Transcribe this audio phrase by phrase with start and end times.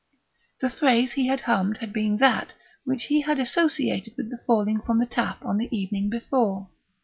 [0.61, 2.53] The phrase he had hummed had been that
[2.85, 6.71] which he had associated with the falling from the tap on the evening before.